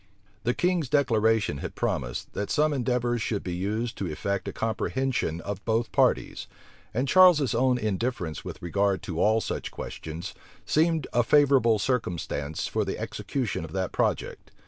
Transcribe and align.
The 0.45 0.55
king's 0.55 0.89
declaration 0.89 1.59
had 1.59 1.75
promised, 1.75 2.33
that 2.33 2.49
some 2.49 2.73
endeavors 2.73 3.21
should 3.21 3.43
be 3.43 3.53
used 3.53 3.99
to 3.99 4.11
effect 4.11 4.47
a 4.47 4.51
comprehension 4.51 5.41
of 5.41 5.63
both 5.63 5.91
parties; 5.91 6.47
and 6.91 7.07
Charles's 7.07 7.53
own 7.53 7.77
indifference 7.77 8.43
with 8.43 8.63
regard 8.63 9.03
to 9.03 9.21
all 9.21 9.41
such 9.41 9.69
questions 9.69 10.33
seemed 10.65 11.05
a 11.13 11.21
favorable 11.21 11.77
circumstance 11.77 12.65
for 12.65 12.83
the 12.83 12.97
execution 12.97 13.63
of 13.63 13.73
that 13.73 13.91
project. 13.91 14.49